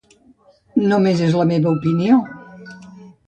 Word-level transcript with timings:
Només 0.91 1.21
és 1.27 1.37
la 1.41 1.45
meva 1.51 1.73
opinió. 1.79 2.17